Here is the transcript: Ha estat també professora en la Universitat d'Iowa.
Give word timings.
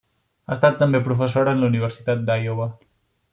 Ha 0.47 0.53
estat 0.55 0.79
també 0.83 1.01
professora 1.09 1.53
en 1.57 1.61
la 1.65 1.69
Universitat 1.75 2.25
d'Iowa. 2.31 2.69